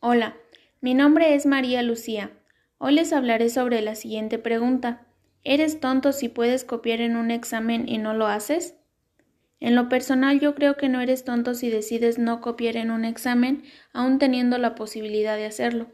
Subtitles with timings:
[0.00, 0.36] Hola,
[0.82, 2.30] mi nombre es María Lucía.
[2.76, 5.06] Hoy les hablaré sobre la siguiente pregunta.
[5.42, 8.76] ¿Eres tonto si puedes copiar en un examen y no lo haces?
[9.58, 13.06] En lo personal yo creo que no eres tonto si decides no copiar en un
[13.06, 13.64] examen
[13.94, 15.90] aún teniendo la posibilidad de hacerlo.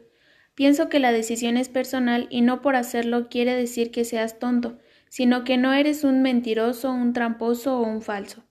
[0.53, 4.79] Pienso que la decisión es personal y no por hacerlo quiere decir que seas tonto,
[5.07, 8.43] sino que no eres un mentiroso, un tramposo o un falso.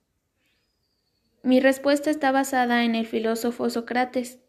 [1.43, 4.39] Mi respuesta está basada en el filósofo Sócrates,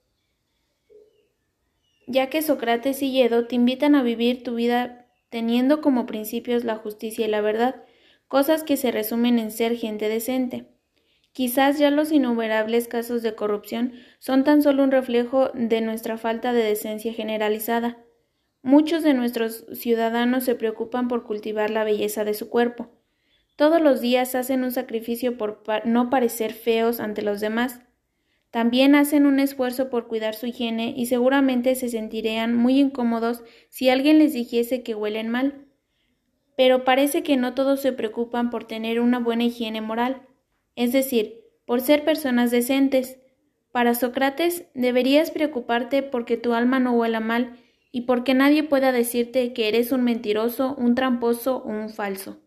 [2.06, 6.76] ya que Sócrates y Yedo te invitan a vivir tu vida teniendo como principios la
[6.76, 7.84] justicia y la verdad,
[8.28, 10.68] cosas que se resumen en ser gente decente.
[11.32, 16.52] Quizás ya los innumerables casos de corrupción son tan solo un reflejo de nuestra falta
[16.52, 17.98] de decencia generalizada.
[18.62, 22.92] Muchos de nuestros ciudadanos se preocupan por cultivar la belleza de su cuerpo.
[23.56, 27.80] Todos los días hacen un sacrificio por no parecer feos ante los demás.
[28.54, 33.88] También hacen un esfuerzo por cuidar su higiene y seguramente se sentirían muy incómodos si
[33.88, 35.66] alguien les dijese que huelen mal.
[36.56, 40.22] Pero parece que no todos se preocupan por tener una buena higiene moral,
[40.76, 43.18] es decir, por ser personas decentes.
[43.72, 47.56] Para Sócrates deberías preocuparte porque tu alma no huela mal
[47.90, 52.43] y porque nadie pueda decirte que eres un mentiroso, un tramposo o un falso.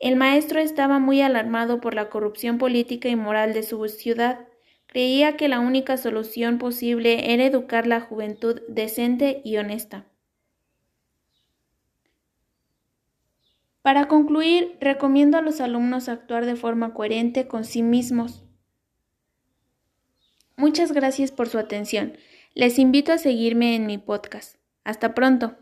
[0.00, 4.46] El maestro estaba muy alarmado por la corrupción política y moral de su ciudad.
[4.86, 10.06] Creía que la única solución posible era educar la juventud decente y honesta.
[13.82, 18.44] Para concluir, recomiendo a los alumnos actuar de forma coherente con sí mismos.
[20.56, 22.16] Muchas gracias por su atención.
[22.54, 24.56] Les invito a seguirme en mi podcast.
[24.84, 25.56] Hasta pronto.